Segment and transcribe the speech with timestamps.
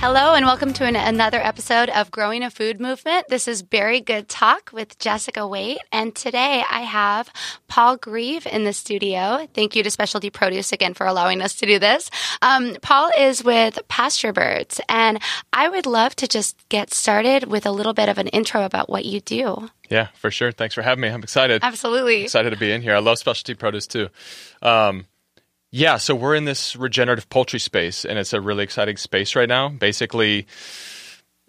[0.00, 3.28] Hello, and welcome to an, another episode of Growing a Food Movement.
[3.28, 7.30] This is Very Good Talk with Jessica Waite, and today I have
[7.68, 9.46] Paul Greive in the studio.
[9.52, 12.10] Thank you to Specialty Produce again for allowing us to do this.
[12.40, 15.20] Um, Paul is with Pasture Birds, and
[15.52, 18.88] I would love to just get started with a little bit of an intro about
[18.88, 19.68] what you do.
[19.90, 20.50] Yeah, for sure.
[20.50, 21.08] Thanks for having me.
[21.08, 21.62] I'm excited.
[21.62, 22.22] Absolutely.
[22.22, 22.94] Excited to be in here.
[22.94, 24.08] I love specialty produce too.
[24.62, 25.04] Um,
[25.70, 29.48] yeah, so we're in this regenerative poultry space, and it's a really exciting space right
[29.48, 29.68] now.
[29.68, 30.46] Basically,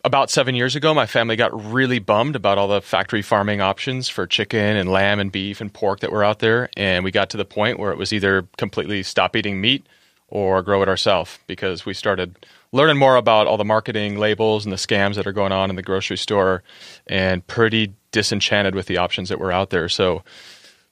[0.03, 4.09] about seven years ago, my family got really bummed about all the factory farming options
[4.09, 6.69] for chicken and lamb and beef and pork that were out there.
[6.77, 9.85] And we got to the point where it was either completely stop eating meat
[10.27, 14.71] or grow it ourselves because we started learning more about all the marketing labels and
[14.71, 16.63] the scams that are going on in the grocery store
[17.07, 19.89] and pretty disenchanted with the options that were out there.
[19.89, 20.23] So,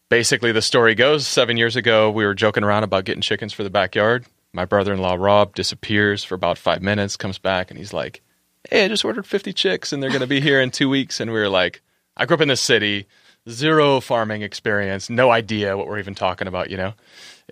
[0.10, 3.64] basically the story goes seven years ago we were joking around about getting chickens for
[3.64, 4.26] the backyard.
[4.54, 8.22] My brother-in-law rob disappears for about five minutes comes back and he's like
[8.70, 11.20] hey i just ordered 50 chicks and they're going to be here in two weeks.
[11.20, 11.82] And we were like
[12.18, 13.08] i grew up in the city
[13.48, 16.94] zero farming experience no idea what we're even talking about you know?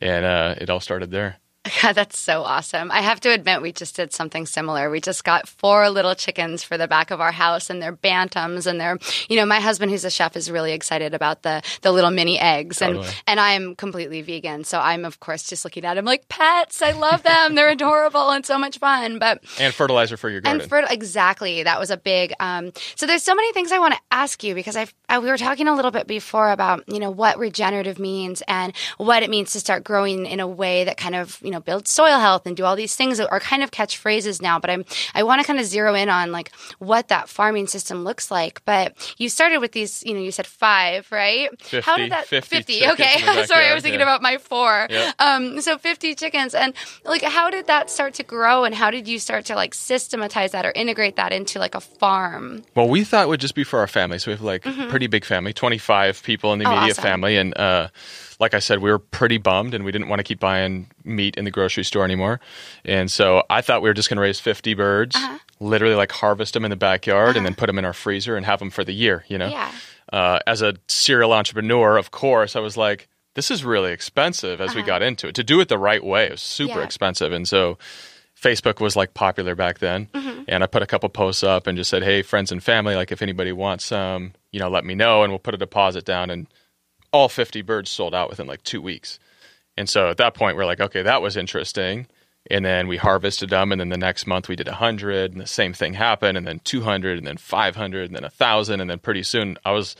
[0.01, 1.37] And uh, it all started there
[1.81, 2.91] God, that's so awesome.
[2.91, 4.89] I have to admit, we just did something similar.
[4.89, 8.67] We just got four little chickens for the back of our house, and they're bantams,
[8.67, 8.97] and they're,
[9.29, 12.39] you know, my husband, who's a chef, is really excited about the the little mini
[12.39, 13.05] eggs, Totally.
[13.05, 16.81] and and I'm completely vegan, so I'm of course just looking at them like pets.
[16.81, 17.55] I love them.
[17.55, 19.19] they're adorable and so much fun.
[19.19, 21.63] But and fertilizer for your garden and fertile, exactly.
[21.63, 22.33] That was a big.
[22.39, 25.29] Um, so there's so many things I want to ask you because I've, I we
[25.29, 29.29] were talking a little bit before about you know what regenerative means and what it
[29.29, 32.45] means to start growing in a way that kind of you know builds soil health
[32.45, 34.59] and do all these things that are kind of catchphrases now.
[34.59, 38.03] But I'm I want to kind of zero in on like what that farming system
[38.03, 38.63] looks like.
[38.65, 40.03] But you started with these.
[40.05, 41.49] You know, you said five, right?
[41.61, 43.45] 50, How did that 50 50 chickens okay.
[43.45, 44.05] Sorry, I was thinking yeah.
[44.05, 44.87] about my four.
[44.89, 45.11] Yeah.
[45.19, 46.73] Um, so 50 chickens and
[47.05, 50.51] like how did that start to grow and how did you start to like systematize
[50.51, 52.63] that or integrate that into like a farm?
[52.75, 54.19] Well, we thought it would just be for our family.
[54.19, 56.73] So we have like a pretty big family, 25 people in the Mm-hmm.
[56.73, 57.03] Oh, immediate awesome.
[57.09, 57.37] family.
[57.37, 57.87] And uh,
[58.39, 61.35] like I said, we were pretty bummed and we didn't want to keep buying meat
[61.37, 62.39] in the grocery store anymore.
[62.85, 65.37] And so I thought we were just going to raise 50 birds, Uh-huh.
[65.59, 68.45] literally like harvest them in the backyard and then put them in our freezer and
[68.45, 69.49] have them for the year, you know?
[69.49, 69.71] Yeah.
[70.13, 74.73] Uh, as a serial entrepreneur, of course, I was like, this is really expensive as
[74.75, 75.35] we got into it.
[75.35, 76.79] To do it the right way, it was super Uh-huh.
[76.81, 76.85] Yeah.
[76.85, 77.31] expensive.
[77.33, 77.77] And so
[78.41, 80.07] Facebook was like popular back then.
[80.13, 80.43] Mm-hmm.
[80.47, 83.11] And I put a couple posts up and just said, hey, friends and family, like
[83.11, 86.29] if anybody wants some, you know, let me know and we'll put a deposit down.
[86.29, 86.47] And
[87.11, 89.19] all 50 birds sold out within like two weeks.
[89.77, 92.07] And so at that point, we're like, okay, that was interesting.
[92.49, 93.71] And then we harvested them.
[93.71, 96.37] And then the next month we did 100 and the same thing happened.
[96.37, 98.81] And then 200 and then 500 and then 1,000.
[98.81, 99.95] And then pretty soon I was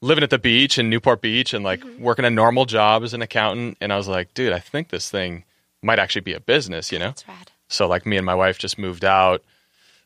[0.00, 2.02] living at the beach in Newport Beach and like mm-hmm.
[2.02, 3.76] working a normal job as an accountant.
[3.80, 5.44] And I was like, dude, I think this thing
[5.82, 7.06] might actually be a business, you know?
[7.06, 7.50] That's rad.
[7.68, 9.42] So like me and my wife just moved out,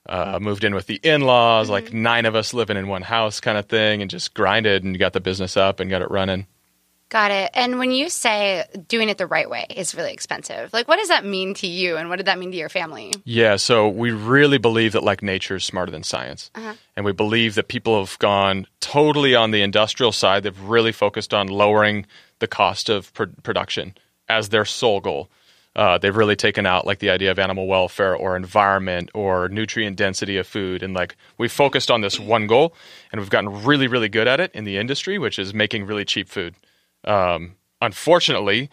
[0.08, 3.58] uh, moved in with the in-laws, like nine of us living in one house kind
[3.58, 6.46] of thing and just grinded and got the business up and got it running.
[7.10, 7.50] Got it.
[7.54, 11.08] And when you say doing it the right way is really expensive, like what does
[11.08, 13.14] that mean to you and what did that mean to your family?
[13.24, 16.50] Yeah, so we really believe that like nature is smarter than science.
[16.96, 20.42] And we believe that people have gone totally on the industrial side.
[20.42, 22.04] They've really focused on lowering
[22.40, 23.94] the cost of pr- production
[24.28, 25.30] as their sole goal.
[25.78, 29.96] Uh, they've really taken out like the idea of animal welfare or environment or nutrient
[29.96, 30.82] density of food.
[30.82, 32.74] And like we've focused on this one goal
[33.12, 36.04] and we've gotten really, really good at it in the industry, which is making really
[36.04, 36.56] cheap food.
[37.04, 38.70] Um, unfortunately,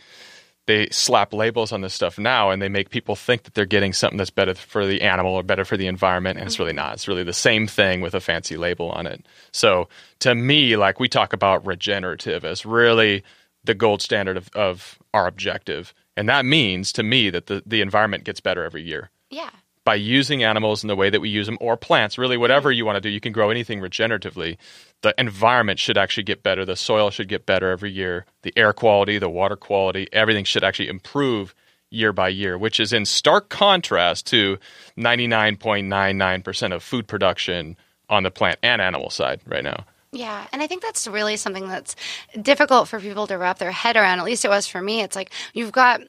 [0.65, 3.93] they slap labels on this stuff now and they make people think that they're getting
[3.93, 6.93] something that's better for the animal or better for the environment and it's really not
[6.93, 9.87] it's really the same thing with a fancy label on it so
[10.17, 13.23] to me like we talk about regenerative as really
[13.63, 17.81] the gold standard of, of our objective and that means to me that the, the
[17.81, 19.49] environment gets better every year Yeah.
[19.83, 22.85] by using animals in the way that we use them or plants really whatever you
[22.85, 24.57] want to do you can grow anything regeneratively
[25.01, 28.73] the environment should actually get better the soil should get better every year the air
[28.73, 31.53] quality the water quality everything should actually improve
[31.91, 34.57] year by year which is in stark contrast to
[34.97, 37.77] 99.99% of food production
[38.09, 39.85] on the plant and animal side right now.
[40.11, 41.95] Yeah, and I think that's really something that's
[42.41, 44.19] difficult for people to wrap their head around.
[44.19, 45.01] At least it was for me.
[45.01, 46.01] It's like you've got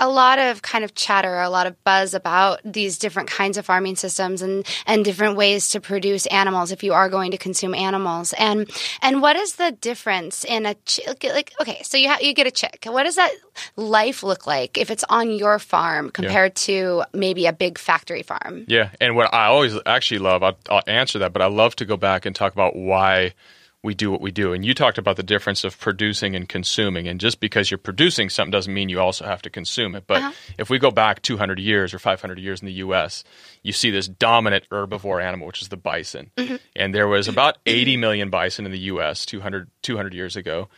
[0.00, 3.64] a lot of kind of chatter, a lot of buzz about these different kinds of
[3.64, 7.74] farming systems and and different ways to produce animals if you are going to consume
[7.74, 8.32] animals.
[8.38, 8.68] And
[9.02, 12.46] and what is the difference in a ch- like okay, so you ha- you get
[12.46, 12.84] a chick.
[12.88, 13.32] What does that
[13.76, 16.66] life look like if it's on your farm compared yeah.
[16.66, 18.64] to maybe a big factory farm?
[18.66, 21.84] Yeah, and what I always actually love, I'll, I'll answer that, but I love to
[21.84, 23.34] go back and talk about why
[23.84, 24.54] we do what we do.
[24.54, 27.06] And you talked about the difference of producing and consuming.
[27.06, 30.04] And just because you're producing something doesn't mean you also have to consume it.
[30.06, 30.32] But uh-huh.
[30.58, 33.24] if we go back 200 years or 500 years in the U.S.,
[33.62, 36.30] you see this dominant herbivore animal, which is the bison.
[36.38, 36.56] Mm-hmm.
[36.74, 39.26] And there was about 80 million bison in the U.S.
[39.26, 40.70] 200, 200 years ago.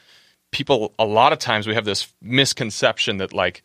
[0.50, 3.62] People, a lot of times, we have this misconception that like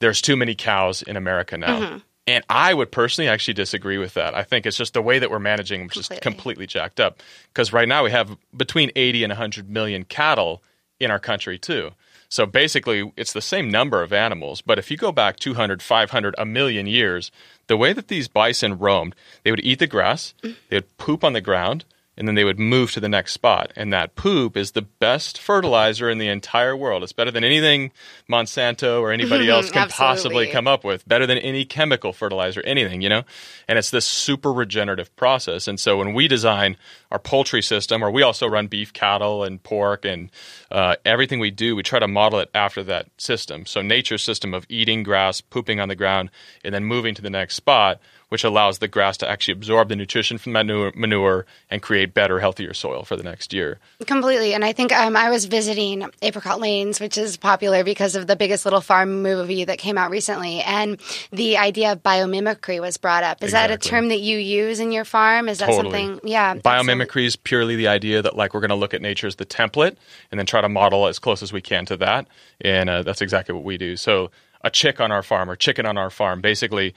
[0.00, 1.80] there's too many cows in America now.
[1.80, 1.98] Mm-hmm.
[2.28, 4.34] And I would personally actually disagree with that.
[4.34, 6.16] I think it's just the way that we're managing, which completely.
[6.16, 7.22] is completely jacked up.
[7.48, 10.62] Because right now we have between 80 and 100 million cattle
[11.00, 11.92] in our country, too.
[12.28, 14.60] So basically, it's the same number of animals.
[14.60, 17.30] But if you go back 200, 500, a million years,
[17.66, 20.54] the way that these bison roamed, they would eat the grass, mm.
[20.68, 21.86] they would poop on the ground,
[22.18, 23.72] and then they would move to the next spot.
[23.76, 27.04] And that poop is the best fertilizer in the entire world.
[27.04, 27.92] It's better than anything
[28.28, 33.02] Monsanto or anybody else can possibly come up with, better than any chemical fertilizer, anything,
[33.02, 33.22] you know?
[33.68, 35.68] And it's this super regenerative process.
[35.68, 36.76] And so when we design
[37.12, 40.30] our poultry system, or we also run beef, cattle, and pork, and
[40.72, 43.64] uh, everything we do, we try to model it after that system.
[43.64, 46.30] So nature's system of eating grass, pooping on the ground,
[46.64, 49.96] and then moving to the next spot which allows the grass to actually absorb the
[49.96, 53.78] nutrition from manure, manure and create better, healthier soil for the next year.
[54.06, 54.54] Completely.
[54.54, 58.36] And I think um, I was visiting Apricot Lanes, which is popular because of the
[58.36, 60.60] Biggest Little Farm movie that came out recently.
[60.60, 63.42] And the idea of biomimicry was brought up.
[63.42, 63.76] Is exactly.
[63.76, 65.48] that a term that you use in your farm?
[65.48, 66.06] Is that totally.
[66.06, 66.28] something?
[66.28, 66.54] Yeah.
[66.56, 69.46] Biomimicry is purely the idea that, like, we're going to look at nature as the
[69.46, 69.96] template
[70.30, 72.26] and then try to model as close as we can to that.
[72.60, 73.96] And uh, that's exactly what we do.
[73.96, 74.30] So,
[74.62, 76.94] a chick on our farm or chicken on our farm, basically,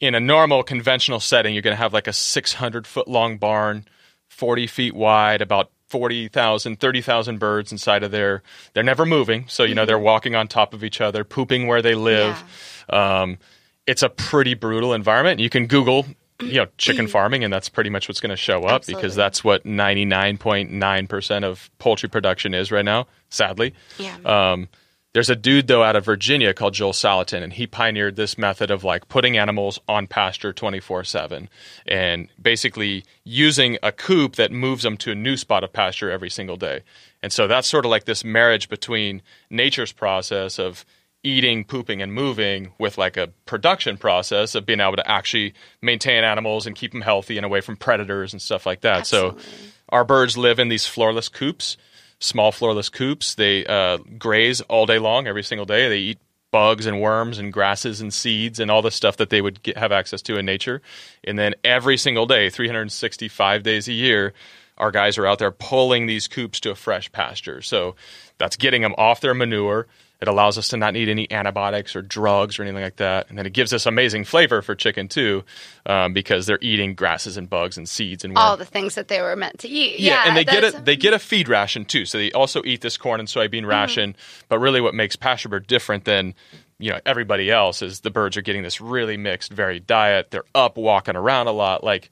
[0.00, 3.86] in a normal conventional setting, you're going to have like a 600 foot long barn,
[4.28, 8.42] 40 feet wide, about 40,000, 30,000 birds inside of there.
[8.74, 9.46] They're never moving.
[9.48, 10.04] So, you know, they're mm-hmm.
[10.04, 12.42] walking on top of each other, pooping where they live.
[12.90, 13.20] Yeah.
[13.22, 13.38] Um,
[13.86, 15.38] it's a pretty brutal environment.
[15.38, 16.06] You can Google,
[16.40, 19.02] you know, chicken farming, and that's pretty much what's going to show up Absolutely.
[19.02, 23.74] because that's what 99.9% of poultry production is right now, sadly.
[23.98, 24.16] Yeah.
[24.24, 24.68] Um,
[25.16, 28.70] there's a dude though out of Virginia called Joel Salatin, and he pioneered this method
[28.70, 31.48] of like putting animals on pasture 24 seven,
[31.86, 36.28] and basically using a coop that moves them to a new spot of pasture every
[36.28, 36.82] single day.
[37.22, 40.84] And so that's sort of like this marriage between nature's process of
[41.22, 46.24] eating, pooping, and moving with like a production process of being able to actually maintain
[46.24, 48.98] animals and keep them healthy and away from predators and stuff like that.
[48.98, 49.42] Absolutely.
[49.42, 49.48] So
[49.88, 51.78] our birds live in these floorless coops
[52.18, 53.34] small floorless coops.
[53.34, 55.88] They uh, graze all day long, every single day.
[55.88, 56.18] They eat
[56.50, 59.76] bugs and worms and grasses and seeds and all the stuff that they would get,
[59.76, 60.80] have access to in nature.
[61.24, 64.32] And then every single day, 365 days a year,
[64.78, 67.62] our guys are out there pulling these coops to a fresh pasture.
[67.62, 67.96] So
[68.38, 69.86] that's getting them off their manure,
[70.20, 73.28] it allows us to not need any antibiotics or drugs or anything like that.
[73.28, 75.44] And then it gives us amazing flavor for chicken too,
[75.84, 79.20] um, because they're eating grasses and bugs and seeds and all the things that they
[79.20, 80.00] were meant to eat.
[80.00, 82.06] Yeah, yeah and they get a they get a feed ration too.
[82.06, 83.66] So they also eat this corn and soybean mm-hmm.
[83.66, 84.16] ration.
[84.48, 86.34] But really, what makes Pasturebird different than
[86.78, 90.30] you know everybody else is the birds are getting this really mixed, varied diet.
[90.30, 92.10] They're up, walking around a lot, like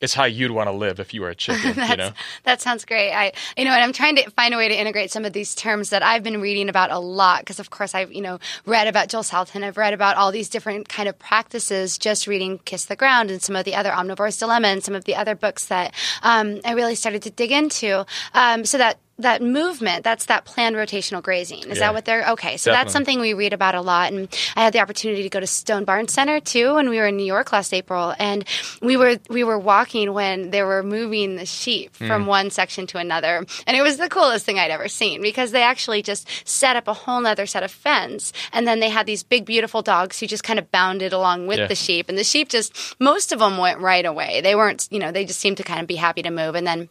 [0.00, 1.74] it's how you'd want to live if you were a chicken.
[1.88, 2.12] you know,
[2.44, 3.12] that sounds great.
[3.12, 5.54] I, you know, and I'm trying to find a way to integrate some of these
[5.54, 8.88] terms that I've been reading about a lot because, of course, I've you know read
[8.88, 9.62] about Joel Salatin.
[9.62, 11.98] I've read about all these different kind of practices.
[11.98, 15.04] Just reading "Kiss the Ground" and some of the other Omnivore's Dilemma and some of
[15.04, 18.06] the other books that um, I really started to dig into.
[18.34, 21.74] Um, so that that movement that's that planned rotational grazing is yeah.
[21.74, 22.72] that what they're okay so Definitely.
[22.72, 25.46] that's something we read about a lot and i had the opportunity to go to
[25.46, 28.44] stone barn center too when we were in new york last april and
[28.80, 32.06] we were we were walking when they were moving the sheep mm.
[32.06, 35.50] from one section to another and it was the coolest thing i'd ever seen because
[35.50, 39.06] they actually just set up a whole nother set of fence and then they had
[39.06, 41.66] these big beautiful dogs who just kind of bounded along with yeah.
[41.66, 44.98] the sheep and the sheep just most of them went right away they weren't you
[44.98, 46.88] know they just seemed to kind of be happy to move and then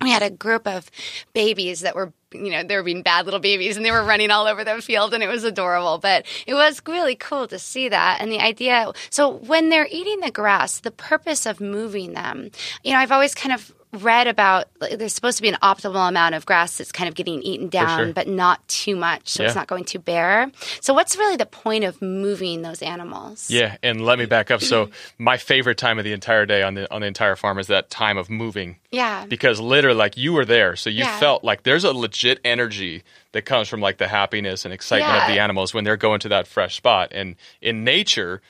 [0.00, 0.90] we had a group of
[1.32, 4.30] babies that were you know they were being bad little babies and they were running
[4.30, 7.88] all over the field and it was adorable but it was really cool to see
[7.88, 12.50] that and the idea so when they're eating the grass the purpose of moving them
[12.84, 16.08] you know i've always kind of read about like, there's supposed to be an optimal
[16.08, 18.12] amount of grass that's kind of getting eaten down, sure.
[18.12, 20.50] but not too much, so it's not going too bare.
[20.80, 23.50] So, what's really the point of moving those animals?
[23.50, 24.60] Yeah, and let me back up.
[24.60, 27.68] So my favorite time of the entire day on the on the entire farm is
[27.68, 28.76] that time of moving.
[28.90, 29.26] Yeah.
[29.26, 31.18] Because literally like you were there, so you Yeah.
[31.18, 33.02] felt like there's a legit energy
[33.32, 36.28] that comes from like the happiness and excitement of the animals when they're going to
[36.30, 37.08] that fresh spot.
[37.12, 38.40] And in nature,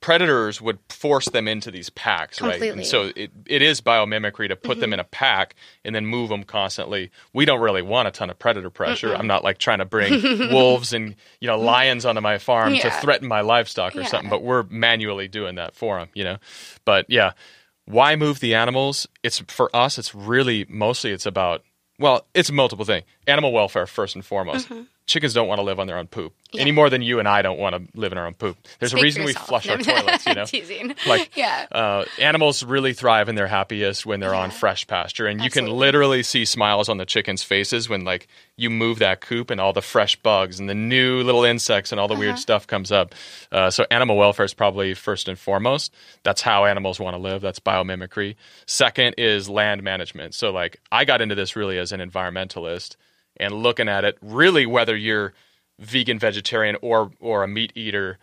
[0.00, 2.60] predators would force them into these packs, right?
[2.62, 4.94] And so it, it is biomimicry to put them mm-hmm.
[4.94, 7.10] in a pack and then move them constantly.
[7.32, 9.14] We don't really want a ton of predator pressure.
[9.14, 10.12] I'm not like trying to bring
[10.52, 14.06] wolves and you know lions onto my farm to threaten my livestock or Yeah.
[14.06, 16.38] something, but we're manually doing that for them, you know.
[16.84, 17.32] But yeah,
[17.84, 19.06] why move the animals?
[19.22, 19.98] It's for us.
[19.98, 21.64] It's really mostly it's about
[21.98, 23.02] well, it's a multiple thing.
[23.26, 24.68] Animal welfare first and foremost.
[24.68, 24.82] Mm-hmm.
[25.08, 26.32] Chickens don't want to live on their own poop.
[26.50, 26.62] Yeah.
[26.62, 28.56] any more than you and I don't want to live in our own poop.
[28.78, 30.46] There's Speak a reason we flush our toilets, you know.
[30.46, 30.94] Teasing.
[31.06, 31.66] Like yeah.
[31.70, 35.66] uh, animals really thrive and they're happiest when they're on fresh pasture, and you can
[35.66, 39.74] literally see smiles on the chickens' faces when like you move that coop and all
[39.74, 42.20] the fresh bugs and the new little insects and all the Uh-huh.
[42.20, 43.14] weird stuff comes up.
[43.52, 45.92] Uh, so animal welfare is probably first and foremost.
[46.22, 47.42] That's how animals want to live.
[47.42, 48.36] That's biomimicry.
[48.64, 50.34] Second is land management.
[50.34, 52.96] So like I got into this really as an environmentalist
[53.38, 55.32] and looking at it really whether you're
[55.78, 58.18] vegan, vegetarian, or or a meat eater,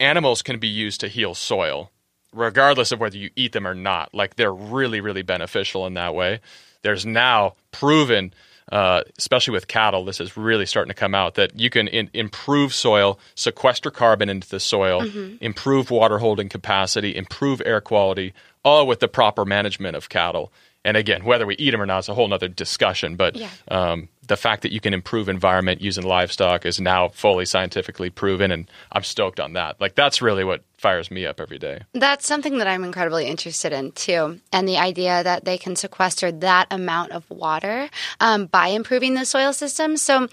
[0.00, 1.90] animals can be used to heal soil,
[2.32, 4.14] regardless of whether you eat them or not.
[4.14, 6.40] Like they're really, really beneficial in that way.
[6.82, 8.34] There's now proven,
[8.70, 12.10] uh, especially with cattle, this is really starting to come out that you can in-
[12.12, 15.02] improve soil, sequester carbon into the soil,
[15.40, 18.32] improve water holding capacity, improve air quality,
[18.64, 20.52] all with the proper management of cattle.
[20.84, 23.16] And again, whether we eat them or not is a whole nother discussion.
[23.16, 23.48] But Yeah.
[23.68, 28.50] um, the fact that you can improve environment using livestock is now fully scientifically proven,
[28.50, 29.80] and I'm stoked on that.
[29.80, 31.82] Like that's really what fires me up every day.
[31.92, 34.40] That's something that I'm incredibly interested in too.
[34.52, 37.88] And the idea that they can sequester that amount of water
[38.20, 39.96] um, by improving the soil system.
[39.96, 40.28] So,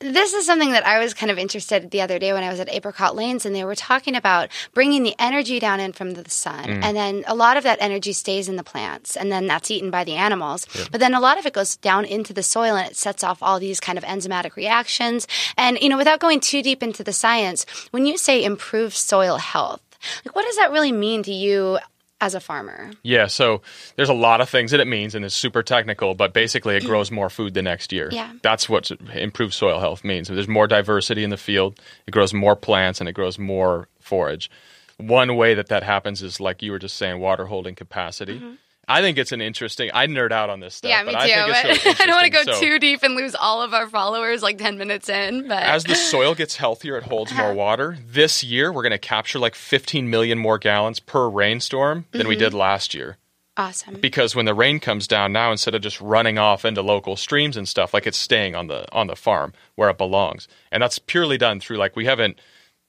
[0.00, 2.60] this is something that I was kind of interested the other day when I was
[2.60, 6.28] at Apricot Lanes, and they were talking about bringing the energy down in from the
[6.28, 6.82] sun, mm.
[6.82, 9.90] and then a lot of that energy stays in the plants, and then that's eaten
[9.90, 10.66] by the animals.
[10.90, 13.42] But then a lot of it goes down into the soil, and it sets off
[13.42, 15.26] all these kind of enzymatic reactions.
[15.56, 19.36] And you know, without going too deep into the science, when you say improve soil
[19.36, 19.80] health,
[20.24, 21.78] like what does that really mean to you
[22.24, 22.90] as a farmer?
[23.02, 23.60] Yeah, so
[23.96, 26.84] there's a lot of things that it means, and it's super technical, but basically it
[26.84, 28.08] grows more food the next year.
[28.10, 28.32] Yeah.
[28.42, 30.28] That's what improved soil health means.
[30.28, 34.50] There's more diversity in the field, it grows more plants, and it grows more forage.
[34.96, 38.38] One way that that happens is like you were just saying, water holding capacity.
[38.38, 38.54] Mm-hmm.
[38.88, 39.90] I think it's an interesting.
[39.94, 40.90] I nerd out on this stuff.
[40.90, 41.08] Mm-hmm.
[41.08, 41.52] yeah, me too.
[41.52, 42.52] I, think it's really I don't want to go.
[42.52, 45.84] So- too deep and lose all of our followers like 10 minutes in, but as
[45.84, 47.96] the soil gets healthier, it holds more water.
[48.06, 52.36] This year, we're going to capture like 15 million more gallons per rainstorm than we
[52.36, 53.16] did last year.
[53.56, 53.94] awesome.
[54.00, 57.56] Because when the rain comes down now, instead of just running off into local streams
[57.56, 60.98] and stuff, like it's staying on the on the farm where it belongs, and that's
[60.98, 62.38] purely done through like we haven't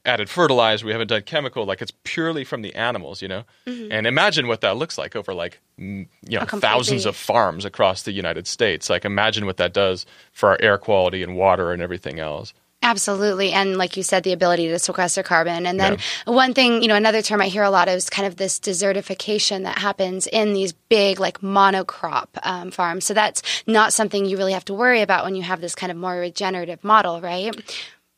[0.05, 3.43] added fertilizer, we haven't done chemical, like it's purely from the animals, you know.
[3.65, 8.11] And imagine what that looks like over like you know thousands of farms across the
[8.11, 8.89] United States.
[8.89, 12.53] Like imagine what that does for our air quality and water and everything else.
[12.85, 13.51] Absolutely.
[13.51, 15.65] And like you said, the ability to sequester carbon.
[15.65, 18.27] And then one thing, you know, another term I hear a lot of is kind
[18.27, 23.05] of this desertification that happens in these big, like monocrop um, farms.
[23.05, 25.91] So that's not something you really have to worry about when you have this kind
[25.91, 27.55] of more regenerative model, right?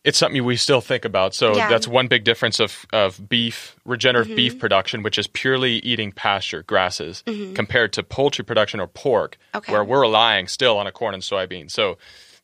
[0.08, 1.34] It's something we still think about.
[1.36, 1.64] So Yeah.
[1.64, 1.70] Mm-hmm.
[1.72, 6.64] that's one big difference of, of beef, regenerative beef production, which is purely eating pasture,
[6.64, 7.24] grasses,
[7.56, 9.72] compared to poultry production or pork, Okay.
[9.72, 11.70] where we're relying still on a corn and soybean.
[11.70, 11.98] So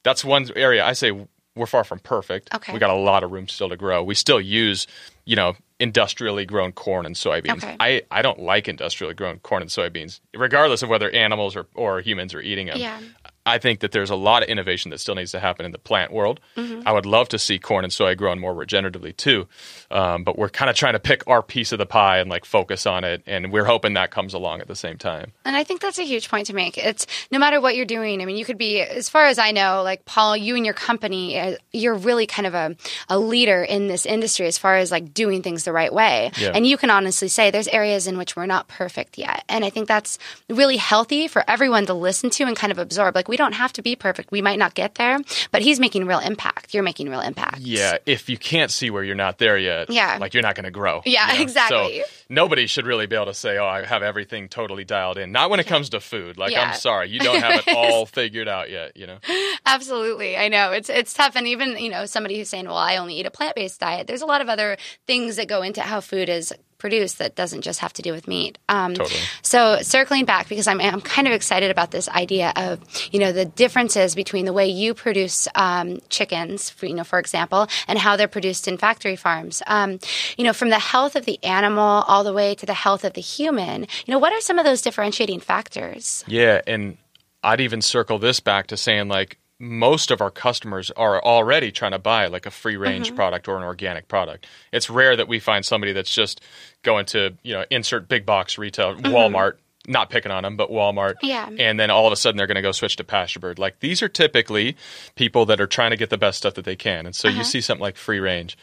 [0.03, 1.12] that's one area I say
[1.55, 2.53] we're far from perfect.
[2.53, 2.74] Okay.
[2.74, 4.03] We got a lot of room still to grow.
[4.03, 4.88] We still use,
[5.25, 7.58] you know, industrially grown corn and soybeans.
[7.63, 7.75] Okay.
[7.79, 12.01] I, I don't like industrially grown corn and soybeans, regardless of whether animals or, or
[12.01, 12.77] humans are eating them.
[12.79, 13.00] Yeah.
[13.45, 15.77] I think that there's a lot of innovation that still needs to happen in the
[15.77, 16.39] plant world.
[16.55, 16.88] Mm-hmm.
[16.88, 19.47] I would love to see corn and soy grown more regeneratively too,
[19.91, 22.45] um, but we're kind of trying to pick our piece of the pie and like
[22.45, 25.31] focus on it, and we're hoping that comes along at the same time.
[25.43, 26.77] And I think that's a huge point to make.
[26.77, 28.21] It's no matter what you're doing.
[28.21, 30.73] I mean, you could be, as far as I know, like Paul, you and your
[30.73, 32.75] company, uh, you're really kind of a,
[33.09, 36.31] a leader in this industry as far as like doing things the right way.
[36.38, 36.51] Yeah.
[36.53, 39.43] And you can honestly say there's areas in which we're not perfect yet.
[39.50, 40.17] And I think that's
[40.50, 43.15] really healthy for everyone to listen to and kind of absorb.
[43.15, 44.32] Like, we don't have to be perfect.
[44.32, 45.18] We might not get there,
[45.52, 46.72] but he's making real impact.
[46.72, 47.62] You're making real impact.
[47.62, 50.20] Yeah, if you can't see where you're not there yet, Yeah.
[50.22, 51.02] like you're not going to grow.
[51.04, 51.42] Yeah, you know?
[51.42, 52.02] exactly.
[52.02, 55.32] So nobody should really be able to say, "Oh, I have everything totally dialed in."
[55.32, 56.38] Not when it comes to food.
[56.38, 56.62] Like, Yeah.
[56.70, 58.96] I'm sorry, you don't have it all figured out yet.
[58.96, 59.18] You know.
[59.66, 60.38] Absolutely.
[60.38, 60.72] I know.
[60.74, 63.32] It's it's tough and even, you know, somebody who's saying, "Well, I only eat a
[63.32, 67.13] plant-based diet." There's a lot of other things that go into how food is produce
[67.13, 68.58] that doesn't just have to do with meat.
[68.68, 69.22] Um, Totally.
[69.42, 73.32] So circling back, because I'm, I'm kind of excited about this idea of, you know,
[73.32, 77.98] the differences between the way you produce um, chickens, for, you know, for example, and
[77.98, 79.63] how they're produced in factory farms.
[79.66, 80.00] Um,
[80.36, 83.13] you know, from the health of the animal all the way to the health of
[83.13, 86.25] the human, you know, what are some of those differentiating factors?
[86.28, 86.98] Yeah, and
[87.46, 91.91] I'd even circle this back to saying like most of our customers are already trying
[91.93, 93.15] to buy like a free range Mm-hmm.
[93.15, 94.46] product or an organic product.
[94.72, 96.41] It's rare that we find somebody that's just
[96.84, 99.53] going to, you know, insert big box retail, Walmart,
[99.88, 101.15] not picking on them, but Walmart.
[101.15, 101.25] Mm-hmm.
[101.25, 101.50] Yeah.
[101.60, 103.58] And then all of a sudden they're going to go switch to Pasturebird.
[103.58, 104.75] Like these are typically
[105.15, 107.05] people that are trying to get the best stuff that they can.
[107.05, 107.38] And so Uh-huh.
[107.39, 108.58] you see something like free range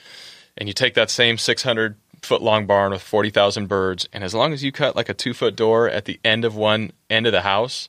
[0.58, 4.52] and you take that same 600 foot long barn with 40,000 birds and as long
[4.52, 7.32] as you cut like a 2 foot door at the end of one end of
[7.32, 7.88] the house,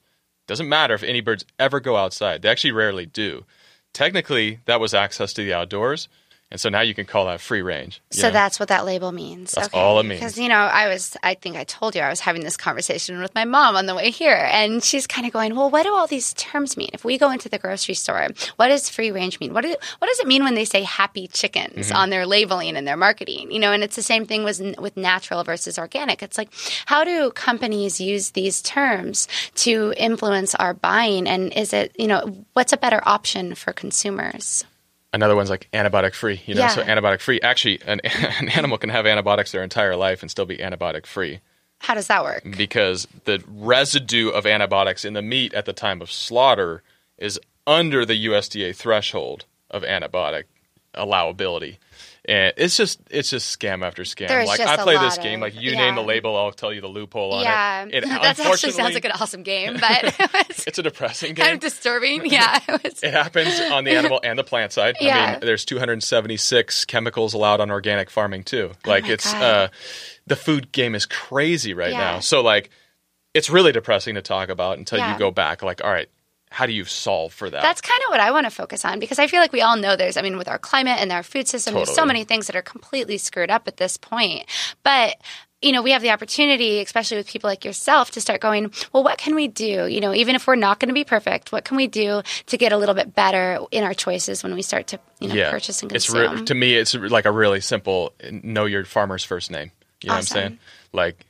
[0.51, 2.41] doesn't matter if any birds ever go outside.
[2.41, 3.45] They actually rarely do.
[3.93, 6.09] Technically, that was access to the outdoors.
[6.51, 8.01] And so now you can call that free range.
[8.09, 8.31] So know?
[8.33, 9.53] that's what that label means.
[9.53, 10.19] That's all it means.
[10.19, 13.19] Because you know, I was, I think I told you I was having this conversation
[13.21, 15.93] with my mom on the way here, and she's kind of going, "Well, what do
[15.93, 16.89] all these terms mean?
[16.93, 18.27] If we go into the grocery store,
[18.57, 19.53] what does free range mean?
[19.53, 21.95] What do, what does it mean when they say happy chickens Mm-hmm.
[21.95, 23.49] on their labeling and their marketing?
[23.51, 26.21] You know, and it's the same thing with with natural versus organic.
[26.21, 26.49] It's like,
[26.85, 31.27] how do companies use these terms to influence our buying?
[31.27, 34.65] And is it, you know, what's a better option for consumers?
[35.13, 36.41] Another one's like antibiotic free.
[36.45, 36.67] You know, Yeah.
[36.69, 37.41] so antibiotic free.
[37.41, 41.39] Actually, an, an animal can have antibiotics their entire life and still be antibiotic free
[41.79, 42.43] How does that work?
[42.57, 46.81] because the residue of antibiotics in the meat at the time of slaughter
[47.17, 50.45] is under the USDA threshold of antibiotic
[50.95, 51.77] allowability.
[52.25, 54.27] And it's just it's just scam after scam.
[54.27, 56.79] There's like I play this game, of- like you name the label, I'll tell you
[56.79, 57.95] the loophole on Yeah, it.
[57.95, 60.15] it that actually sounds like an awesome game, but
[60.67, 61.53] It's a depressing kind game.
[61.55, 62.25] of disturbing.
[62.27, 62.99] Yeah, it.
[63.03, 64.97] It happens on the animal and the plant side.
[65.01, 65.31] I Yeah.
[65.31, 68.71] mean, there's 276 chemicals allowed on organic farming too.
[68.85, 69.69] Like Oh it's uh
[70.27, 71.97] the food game is crazy right Yeah.
[71.97, 72.19] now.
[72.19, 72.69] So like
[73.33, 75.13] it's really depressing to talk about until Yeah.
[75.13, 76.09] you go back like all right,
[76.51, 77.61] how do you solve for that?
[77.61, 79.77] That's kind of what I want to focus on because I feel like we all
[79.77, 82.47] know there's, I mean, with our climate and our food system, there's so many things
[82.47, 84.45] that are completely screwed up at this point.
[84.83, 85.15] But
[85.61, 89.03] you know, we have the opportunity, especially with people like yourself, to start going, well,
[89.03, 89.85] what can we do?
[89.85, 92.57] You know, even if we're not going to be perfect, what can we do to
[92.57, 95.51] get a little bit better in our choices when we start to, you know, yeah.
[95.51, 96.39] purchase and it's consume?
[96.39, 99.71] re- to me it's like a really simple know your farmer's first name.
[100.01, 100.35] You know Awesome.
[100.35, 100.59] what I'm saying?
[100.93, 101.25] Like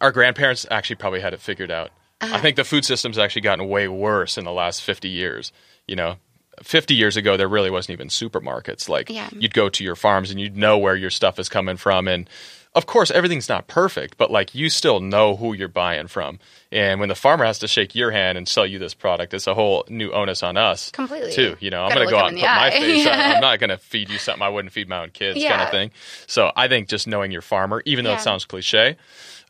[0.00, 1.90] our grandparents actually probably had it figured out.
[2.20, 2.34] Uh-huh.
[2.34, 5.52] I think the food system's actually gotten way worse in the last 50 years.
[5.86, 6.16] You know,
[6.62, 8.88] 50 years ago there really wasn't even supermarkets.
[8.88, 9.28] Like Yeah.
[9.32, 12.28] you'd go to your farms and you'd know where your stuff is coming from and
[12.74, 16.38] of course everything's not perfect, but like you still know who you're buying from.
[16.70, 19.46] And when the farmer has to shake your hand and sell you this product, it's
[19.46, 20.90] a whole new onus on us.
[20.90, 21.32] Completely.
[21.32, 22.70] Too, you know, I'm going to go out and put my eye.
[22.70, 23.12] face on.
[23.18, 25.70] I'm not going to feed you something I wouldn't feed my own kids kind of
[25.70, 25.90] thing.
[26.26, 28.16] So I think just knowing your farmer, even though Yeah.
[28.18, 28.96] it sounds cliche,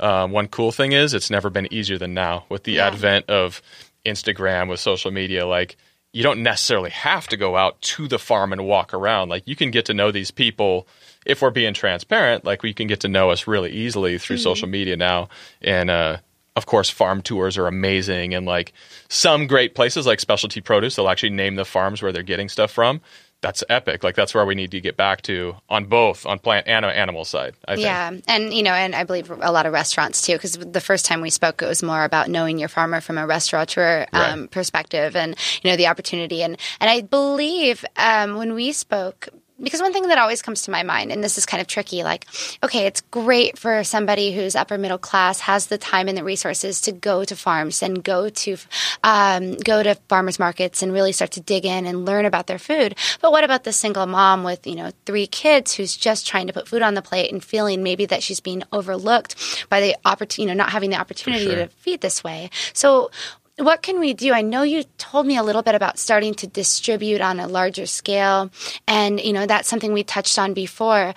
[0.00, 2.86] um, one cool thing is it's never been easier than now with the Yeah.
[2.86, 3.60] advent of
[4.06, 5.44] Instagram, with social media.
[5.46, 5.76] Like
[6.12, 9.28] you don't necessarily have to go out to the farm and walk around.
[9.28, 10.88] Like you can get to know these people
[11.26, 12.44] if we're being transparent.
[12.44, 14.42] Like we can get to know us really easily through Mm-hmm.
[14.42, 15.28] social media now,
[15.60, 16.18] and uh,
[16.56, 18.34] of course, farm tours are amazing.
[18.34, 18.72] And like
[19.08, 22.70] some great places like Specialty Produce, they'll actually name the farms where they're getting stuff
[22.70, 23.00] from.
[23.40, 24.02] That's epic.
[24.02, 27.24] Like that's where we need to get back to on both on plant and animal
[27.24, 27.54] side.
[27.66, 27.84] I think.
[27.84, 31.06] Yeah, and you know, and I believe a lot of restaurants too, because the first
[31.06, 34.50] time we spoke, it was more about knowing your farmer from a restaurateur um, Right.
[34.50, 39.28] perspective, and you know the opportunity, and and I believe um, when we spoke.
[39.60, 42.04] Because one thing that always comes to my mind, and this is kind of tricky,
[42.04, 42.26] like,
[42.62, 46.80] okay, it's great for somebody who's upper middle class, has the time and the resources
[46.82, 48.56] to go to farms and go to
[49.02, 52.58] um, go to farmers markets and really start to dig in and learn about their
[52.58, 52.94] food.
[53.20, 56.52] But what about the single mom with you know three kids who's just trying to
[56.52, 60.42] put food on the plate and feeling maybe that she's being overlooked by the opportunity,
[60.42, 61.56] you know, not having the opportunity sure.
[61.56, 62.50] to feed this way.
[62.72, 63.10] So.
[63.58, 64.32] What can we do?
[64.32, 67.86] I know you told me a little bit about starting to distribute on a larger
[67.86, 68.50] scale,
[68.86, 71.14] and you know that's something we touched on before.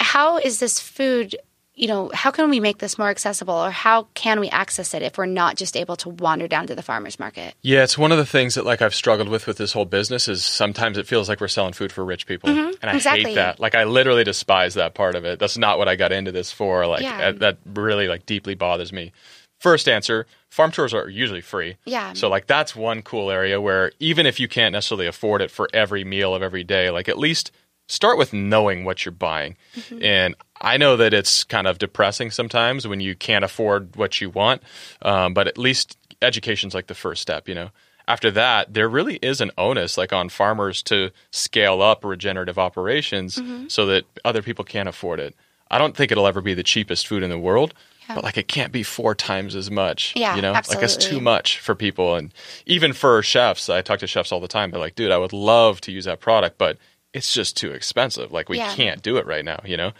[0.00, 1.36] How is this food
[1.74, 5.00] you know, how can we make this more accessible or how can we access it
[5.00, 7.54] if we're not just able to wander down to the farmer's market?
[7.62, 10.28] Yeah, it's one of the things that like I've struggled with with this whole business
[10.28, 12.96] is sometimes it feels like we're selling food for rich people, and I Mm-hmm.
[12.96, 13.24] exactly.
[13.24, 13.58] hate that.
[13.58, 15.38] Like I literally despise that part of it.
[15.38, 16.86] That's not what I got into this for.
[16.86, 17.32] Like Yeah.
[17.32, 19.12] that really like deeply bothers me.
[19.58, 21.78] First answer: farm tours are usually free.
[21.86, 22.12] Yeah.
[22.12, 25.66] So like that's one cool area where even if you can't necessarily afford it for
[25.72, 27.50] every meal of every day, like at least
[27.88, 29.56] start with knowing what you're buying.
[29.74, 30.04] Mm-hmm.
[30.04, 34.28] And I know that it's kind of depressing sometimes when you can't afford what you
[34.28, 34.62] want,
[35.00, 37.70] um, but at least education's like the first step, you know.
[38.06, 43.36] After that, there really is an onus like on farmers to scale up regenerative operations
[43.36, 43.68] Mm-hmm.
[43.68, 45.34] so that other people can't afford it.
[45.70, 47.72] I don't think it'll ever be the cheapest food in the world.
[48.14, 50.12] But like it can't be four times as much.
[50.16, 51.10] Yeah, you know, like it's absolutely.
[51.18, 52.32] too much for people, and
[52.66, 53.68] even for chefs.
[53.68, 54.70] I talk to chefs all the time.
[54.70, 56.78] They're like, dude, I would love to use that product, but
[57.12, 58.32] it's just too expensive.
[58.32, 58.72] Like we Yeah.
[58.74, 59.60] can't do it right now.
[59.64, 59.92] You know,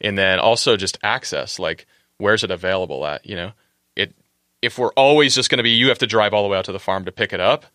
[0.00, 1.58] and then also just access.
[1.58, 1.86] Like,
[2.18, 3.24] where's it available at?
[3.26, 3.52] You know,
[3.96, 4.14] it
[4.62, 6.64] if we're always just going to be, you have to drive all the way out
[6.66, 7.66] to the farm to pick it up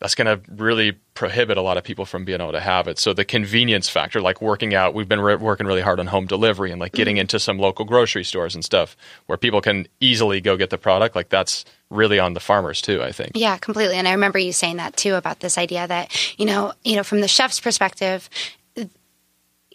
[0.00, 2.98] that's going to really prohibit a lot of people from being able to have it.
[3.00, 6.26] So the convenience factor, like working out, we've been re- working really hard on home
[6.26, 7.22] delivery and like getting Mm-hmm.
[7.22, 11.16] into some local grocery stores and stuff where people can easily go get the product.
[11.16, 13.32] Like that's really on the farmers too, I think.
[13.34, 13.96] Yeah, completely.
[13.96, 17.02] And I remember you saying that too about this idea that you know, you know,
[17.02, 18.28] from the chef's perspective,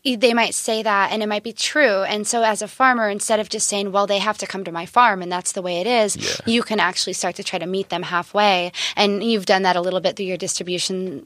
[0.03, 2.03] they might say that and it might be true.
[2.03, 4.71] And so as a farmer, instead of just saying, well, they have to come to
[4.71, 6.35] my farm and that's the way it is, Yeah.
[6.45, 8.73] you can actually start to try to meet them halfway.
[8.97, 11.25] And you've done that a little bit through your distribution.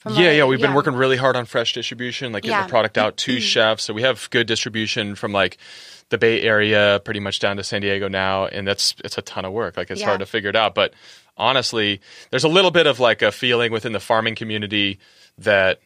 [0.00, 2.66] From Yeah, yeah, we've been working really hard on fresh distribution, like getting Yeah.
[2.66, 3.40] the product out to mm-hmm.
[3.40, 3.84] chefs.
[3.84, 5.56] So we have good distribution from like
[6.10, 9.44] the Bay Area, pretty much down to San Diego now, and that's it's a ton
[9.44, 9.76] of work.
[9.76, 10.06] Like it's Yeah.
[10.08, 10.92] hard to figure it out, but
[11.36, 14.98] honestly, there's a little bit of like a feeling within the farming community
[15.38, 15.80] that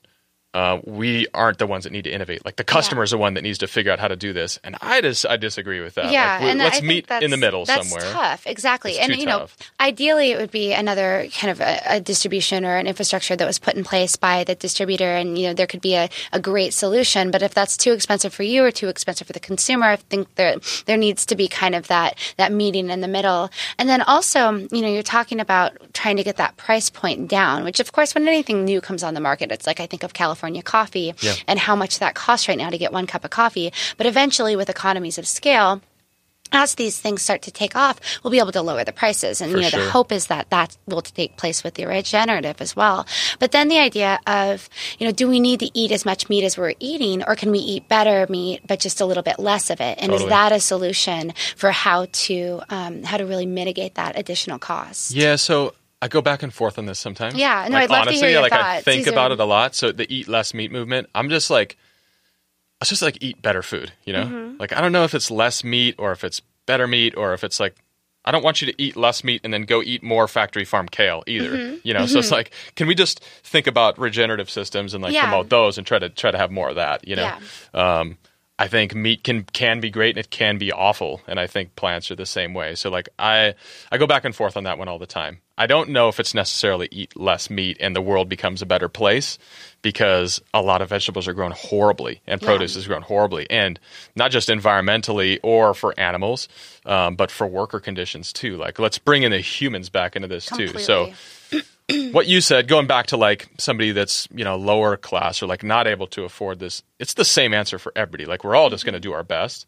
[0.54, 2.44] uh, we aren't the ones that need to innovate.
[2.44, 4.58] Like the customer is the one that needs to figure out how to do this,
[4.62, 6.12] and I just I disagree with that.
[6.12, 8.12] Yeah, Like, we- and let's meet in the middle that's somewhere.
[8.12, 8.92] Tough, exactly.
[8.92, 9.46] It's and you know,
[9.80, 13.58] ideally, it would be another kind of a, a distribution or an infrastructure that was
[13.58, 16.74] put in place by the distributor, and you know, there could be a, a great
[16.74, 17.30] solution.
[17.30, 20.34] But if that's too expensive for you or too expensive for the consumer, I think
[20.34, 23.48] there there needs to be kind of that that meeting in the middle.
[23.78, 27.64] And then also, you know, you're talking about trying to get that price point down,
[27.64, 30.12] which of course, when anything new comes on the market, it's like I think of
[30.12, 31.34] California coffee Yeah.
[31.46, 33.72] and how much that costs right now to get one cup of coffee.
[33.96, 35.80] But eventually, with economies of scale
[36.54, 39.40] as these things start to take off, we'll be able to lower the prices.
[39.40, 39.84] And For you know, sure.
[39.84, 43.06] the hope is that that will take place with the regenerative as well.
[43.38, 46.44] But then the idea of, you know, do we need to eat as much meat
[46.44, 49.70] as we're eating, or can we eat better meat but just a little bit less
[49.70, 49.96] of it?
[49.98, 50.24] And Totally.
[50.24, 55.12] is that a solution for how to um, how to really mitigate that additional cost?
[55.12, 57.36] Yeah, so I go back and forth on this sometimes.
[57.36, 59.34] Yeah, no, like, I'd love to honestly, hear your like I think These about are-
[59.34, 59.74] it a lot.
[59.74, 61.78] So the eat less meat movement, I'm just like,
[62.80, 63.92] let's just like eat better food.
[64.04, 64.56] You know, Mm-hmm.
[64.58, 67.44] like I don't know if it's less meat or if it's better meat or if
[67.44, 67.76] it's like.
[68.24, 70.86] I don't want you to eat less meat and then go eat more factory farm
[70.88, 71.50] kale either.
[71.56, 71.76] Mm-hmm.
[71.82, 75.22] You know, so it's like, can we just think about regenerative systems and like Yeah.
[75.22, 77.04] promote those and try to try to have more of that?
[77.08, 77.36] You know,
[77.74, 78.18] um,
[78.62, 81.74] I think meat can can be great and it can be awful, and I think
[81.74, 82.76] plants are the same way.
[82.76, 83.54] So like I
[83.90, 85.40] I go back and forth on that one all the time.
[85.58, 88.88] I don't know if it's necessarily eat less meat and the world becomes a better
[88.88, 89.36] place
[89.82, 93.80] because a lot of vegetables are grown horribly and produce is grown horribly, and
[94.14, 96.46] not just environmentally or for animals,
[96.86, 98.56] um, but for worker conditions too.
[98.56, 100.68] Like let's bring in the humans back into this too.
[100.78, 101.12] So
[102.12, 105.62] what you said, going back to like somebody that's you know lower class or like
[105.62, 108.24] not able to afford this, it's the same answer for everybody.
[108.24, 109.66] Like we're all just going to do our best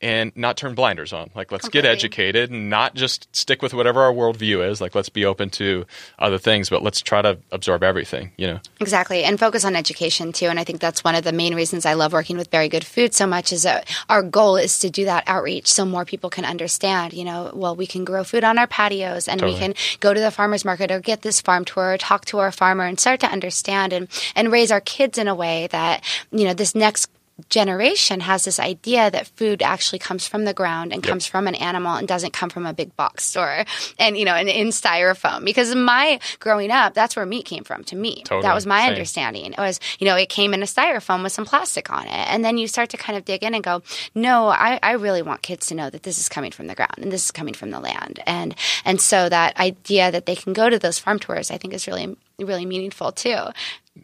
[0.00, 1.30] and not turn blinders on.
[1.34, 4.80] Like let's get educated and not just stick with whatever our worldview is.
[4.80, 5.86] Like let's be open to
[6.18, 8.30] other things, but let's try to absorb everything.
[8.36, 10.46] You know, Exactly, and focus on education too.
[10.46, 12.84] And I think that's one of the main reasons I love working with Very Good
[12.84, 13.52] Food so much.
[13.52, 17.12] Is that our goal is to do that outreach so more people can understand.
[17.12, 20.20] You know, well, we can grow food on our patios, and we can go to
[20.20, 23.20] the farmers market or get this farm tour, or talk to our farmer, and start
[23.20, 27.10] to understand and and raise our kids in a way that you know this next
[27.48, 31.10] generation has this idea that food actually comes from the ground and Yep.
[31.10, 33.64] comes from an animal and doesn't come from a big box store
[33.98, 37.84] and you know and in styrofoam because my growing up that's where meat came from
[37.84, 38.42] to me Totally.
[38.42, 38.90] that was my Same.
[38.90, 42.10] understanding it was you know it came in a styrofoam with some plastic on it
[42.32, 43.82] and then you start to kind of dig in and go
[44.14, 46.98] no I, I really want kids to know that this is coming from the ground
[46.98, 50.52] and this is coming from the land and and so that idea that they can
[50.52, 53.44] go to those farm tours I think is really really meaningful too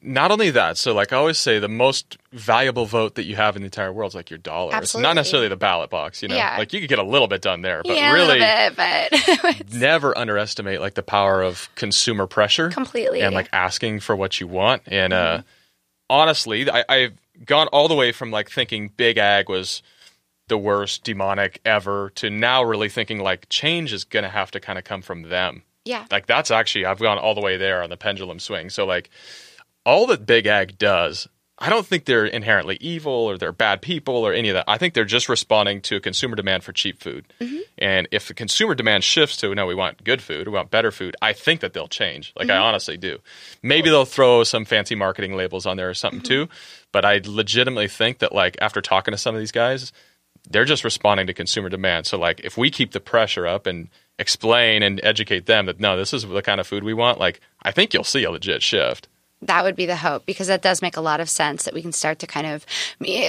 [0.02, 0.76] not only that.
[0.78, 3.92] So like I always say, the most valuable vote that you have in the entire
[3.92, 4.76] world is like your dollar.
[4.78, 6.22] It's not necessarily the ballot box.
[6.22, 6.56] You know, Yeah.
[6.58, 8.38] like you could get a little bit done there, but yeah really.
[8.38, 13.20] bit but never underestimate like the power of consumer pressure Completely.
[13.20, 15.42] and like asking for what you want and uh
[16.10, 19.82] honestly I, i've gone all the way from like thinking big ag was
[20.48, 24.78] the worst demonic ever to now really thinking like change is gonna have to kind
[24.78, 27.90] of come from them yeah like that's actually i've gone all the way there on
[27.90, 29.08] the pendulum swing so like
[29.84, 34.16] all that big ag does i don't think they're inherently evil or they're bad people
[34.16, 34.64] or any of that.
[34.66, 37.26] I think they're just responding to a consumer demand for cheap food.
[37.40, 37.58] Mm-hmm.
[37.78, 40.90] And if the consumer demand shifts to no we want good food we want better
[40.90, 42.32] food i think that they'll change.
[42.36, 42.62] Like i mm-hmm.
[42.62, 43.18] honestly do.
[43.62, 46.46] Maybe they'll throw some fancy marketing labels on there or something mm-hmm.
[46.46, 46.48] too.
[46.92, 49.92] But i legitimately think that like after talking to some of these guys
[50.50, 52.06] they're just responding to consumer demand.
[52.06, 55.96] So like if we keep the pressure up and explain and educate them that no,
[55.96, 58.62] this is the kind of food we want, like I think you'll see a legit
[58.62, 59.08] shift.
[59.46, 61.82] That would be the hope because that does make a lot of sense that we
[61.82, 62.66] can start to kind of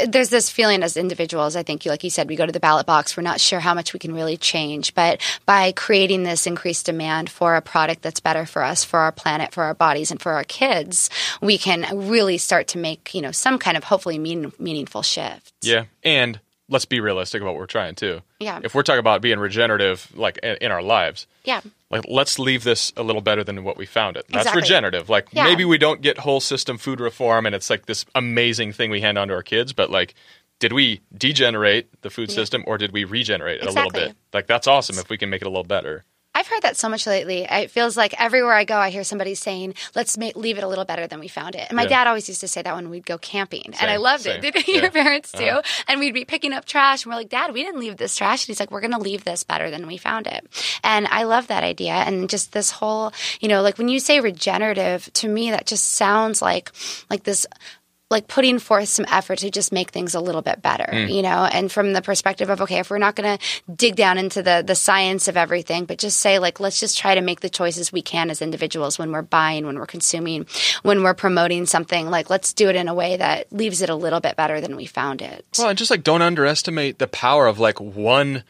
[0.07, 2.85] there's this feeling as individuals i think like you said we go to the ballot
[2.85, 6.85] box we're not sure how much we can really change but by creating this increased
[6.85, 10.21] demand for a product that's better for us for our planet for our bodies and
[10.21, 11.09] for our kids
[11.41, 15.53] we can really start to make you know some kind of hopefully mean, meaningful shift.
[15.61, 18.21] Yeah and let's be realistic about what we're trying to.
[18.39, 18.59] Yeah.
[18.63, 21.61] if we're talking about being regenerative like in, in our lives yeah
[21.95, 24.25] like let's leave this a little better than what we found it.
[24.29, 24.61] That's Exactly.
[24.61, 25.09] regenerative.
[25.09, 25.43] Like Yeah.
[25.45, 29.01] maybe we don't get whole system food reform and it's like this amazing thing we
[29.01, 30.13] hand on to our kids, but like
[30.59, 34.15] did we degenerate the food system or did we regenerate it a little bit?
[34.33, 36.05] Like that's awesome if we can make it a little better.
[36.35, 37.47] I've heard that so much lately.
[37.49, 40.67] It feels like everywhere I go, I hear somebody saying, "Let's make, leave it a
[40.67, 41.89] little better than we found it." And my Yeah.
[41.89, 44.39] dad always used to say that when we'd go camping, and I loved same.
[44.43, 44.53] it.
[44.53, 44.81] Did Yeah.
[44.81, 45.45] your parents too?
[45.45, 45.61] Uh-huh.
[45.87, 48.43] And we'd be picking up trash, and we're like, "Dad, we didn't leave this trash."
[48.43, 50.45] And he's like, "We're going to leave this better than we found it."
[50.83, 54.19] And I love that idea, and just this whole, you know, like when you say
[54.19, 56.71] regenerative, to me that just sounds like
[57.09, 57.47] like this
[58.11, 61.11] like putting forth some effort to just make things a little bit better, Mm.
[61.11, 64.17] you know, and from the perspective of okay, if we're not going to dig down
[64.19, 67.39] into the the science of everything, but just say like let's just try to make
[67.39, 70.45] the choices we can as individuals when we're buying, when we're consuming,
[70.83, 73.95] when we're promoting something, like let's do it in a way that leaves it a
[73.95, 75.43] little bit better than we found it.
[75.57, 78.43] Well, and just like don't underestimate the power of like one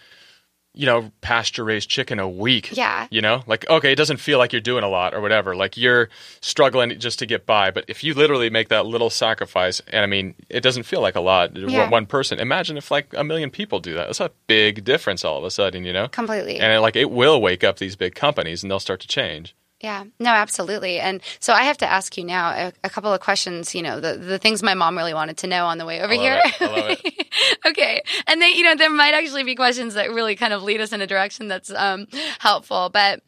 [0.75, 2.75] you know, pasture raised chicken a week.
[2.75, 3.07] Yeah.
[3.09, 5.55] You know, like, okay, it doesn't feel like you're doing a lot or whatever.
[5.55, 6.09] Like you're
[6.41, 7.71] struggling just to get by.
[7.71, 11.15] But if you literally make that little sacrifice, and I mean, it doesn't feel like
[11.15, 11.83] a lot, Yeah.
[11.83, 12.39] one, one person.
[12.39, 14.07] Imagine if like a million people do that.
[14.07, 16.07] That's a big difference all of a sudden, you know?
[16.09, 16.59] Completely.
[16.59, 19.55] And it, like it will wake up these big companies and they'll start to change.
[19.81, 20.99] Yeah, no, absolutely.
[20.99, 23.99] And so I have to ask you now a, a couple of questions, you know,
[23.99, 26.39] the, the things my mom really wanted to know on the way over here.
[26.43, 26.61] it.
[26.61, 27.27] I love it.
[27.67, 28.01] okay.
[28.25, 30.93] And they, you know, there might actually be questions that really kind of lead us
[30.93, 32.07] in a direction that's um,
[32.39, 32.89] helpful.
[32.89, 33.21] But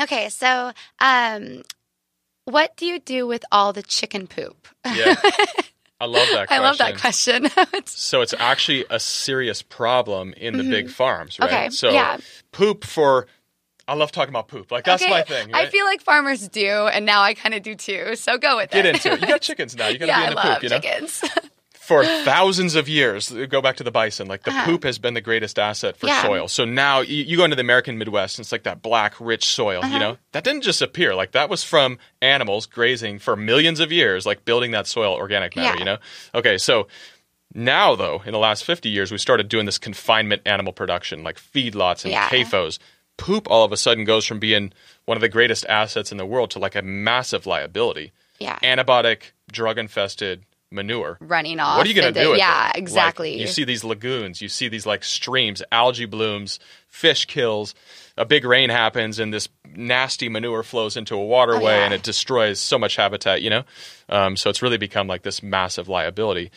[0.00, 1.62] okay, so um,
[2.44, 4.68] what do you do with all the chicken poop?
[4.86, 5.16] Yeah.
[6.00, 6.50] I love that question.
[6.50, 7.44] I love that question.
[7.74, 11.48] It's- So it's actually a serious problem in the big farms, right?
[11.50, 11.56] Mm-hmm.
[11.64, 12.18] Okay, So yeah.
[12.52, 13.26] poop for
[13.88, 14.70] I love talking about poop.
[14.72, 15.54] Like that's okay, my thing.
[15.54, 18.16] I feel like farmers do, and now I kind of do too.
[18.16, 18.82] So go with that.
[18.82, 18.94] Get it.
[18.96, 19.20] into it.
[19.20, 19.88] You got chickens now.
[19.88, 20.80] You got to yeah, be I into love poop, you know?
[20.80, 21.24] chickens.
[21.86, 25.20] For thousands of years, go back to the bison, like the poop has been the
[25.20, 26.16] greatest asset for Uh-huh.
[26.16, 26.22] Yeah.
[26.22, 26.48] soil.
[26.48, 29.44] So now you, you go into the American Midwest and it's like that black, rich
[29.44, 29.94] soil, Uh-huh.
[29.94, 30.16] you know?
[30.32, 31.14] That didn't just appear.
[31.14, 35.54] Like that was from animals grazing for millions of years, like building that soil organic
[35.54, 35.78] matter, Yeah.
[35.78, 35.98] you know?
[36.34, 36.88] Okay, so
[37.54, 41.38] now though, in the last 50 years, we started doing this confinement animal production, like
[41.40, 42.28] feedlots and Yeah.
[42.28, 42.80] CAFOs.
[43.16, 44.72] Poop all of a sudden goes from being
[45.06, 48.12] one of the greatest assets in the world to like a massive liability.
[48.38, 48.58] Yeah.
[48.62, 51.16] Antibiotic, drug infested manure.
[51.20, 51.78] Running off.
[51.78, 52.76] What are you going to do with Yeah, it?
[52.76, 53.30] exactly.
[53.32, 57.74] Like, you see these lagoons, you see these like streams, algae blooms, fish kills.
[58.18, 61.84] A big rain happens, and this nasty manure flows into a waterway, Oh, yeah.
[61.84, 63.42] and it destroys so much habitat.
[63.42, 63.62] You know,
[64.08, 66.50] um, so it's really become like this massive liability.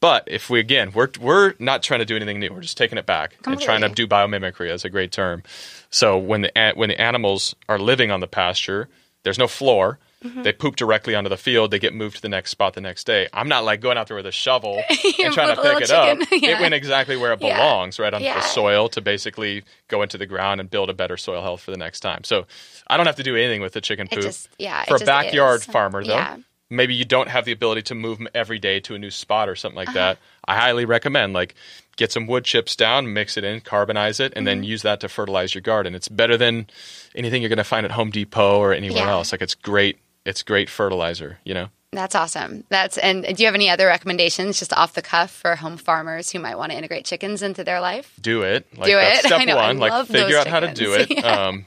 [0.00, 2.50] But if we again, we're we're not trying to do anything new.
[2.52, 4.68] We're just taking it back and trying to do biomimicry.
[4.68, 5.42] That's a great term.
[5.90, 8.88] So when the when the animals are living on the pasture,
[9.24, 9.98] there's no floor.
[10.24, 10.42] Mm-hmm.
[10.42, 11.70] They poop directly onto the field.
[11.70, 13.26] They get moved to the next spot the next day.
[13.32, 14.82] I'm not like going out there with a shovel
[15.18, 16.18] and trying to pick it little up.
[16.30, 16.58] Yeah.
[16.58, 17.56] It went exactly where it Yeah.
[17.56, 18.34] belongs, right onto Yeah.
[18.34, 21.70] the soil to basically go into the ground and build a better soil health for
[21.70, 22.24] the next time.
[22.24, 22.46] So
[22.86, 24.20] I don't have to do anything with the chicken poop.
[24.20, 25.64] just- yeah, for a backyard is.
[25.66, 26.36] farmer though.
[26.70, 29.48] Maybe you don't have the ability to move them every day to a new spot
[29.48, 29.98] or something like Uh-huh.
[29.98, 30.18] that.
[30.46, 31.54] I highly recommend like
[31.96, 34.60] get some wood chips down, mix it in, carbonize it, and Mm-hmm.
[34.60, 35.94] then use that to fertilize your garden.
[35.94, 36.68] It's better than
[37.14, 39.10] anything you're going to find at Home Depot or anywhere Yeah.
[39.10, 39.32] else.
[39.32, 39.98] Like it's great.
[40.24, 41.38] It's great fertilizer.
[41.44, 41.68] You know.
[41.92, 42.62] That's awesome.
[42.68, 46.30] That's and do you have any other recommendations just off the cuff for home farmers
[46.30, 48.12] who might want to integrate chickens into their life?
[48.20, 48.64] do it.
[48.76, 49.16] Like Do it.
[49.26, 49.78] step I know, I one.
[49.78, 51.10] like love figure out how to do it.
[51.10, 51.46] Yeah.
[51.48, 51.64] Um,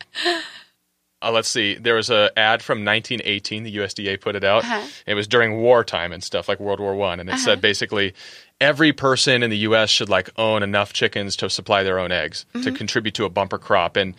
[1.23, 1.75] uh, let's see.
[1.75, 3.63] There was a ad from 1918.
[3.63, 4.63] The USDA put it out.
[4.63, 4.85] Uh-huh.
[5.07, 8.13] It was during wartime and stuff like World War One, and it said basically
[8.61, 9.89] every person in the U.S.
[9.89, 12.75] should like own enough chickens to supply their own eggs to Mm-hmm.
[12.75, 13.95] contribute to a bumper crop.
[13.95, 14.13] And